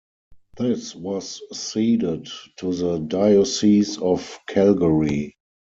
[0.57, 5.35] This was ceded to the Diocese of Calgary.